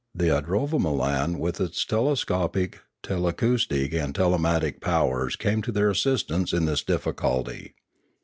[0.15, 6.65] The idrovamolan with its telescopic, telacous tic, and telemagnetic powers came to their assistance in
[6.65, 7.75] this difficulty.